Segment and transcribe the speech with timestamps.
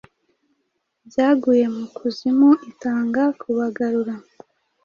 [1.07, 4.13] byaguye mu kuzimu itanga kubagarura